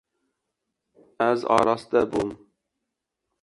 Ez 1.29 1.39
araste 1.57 2.01
bûm. 2.11 2.29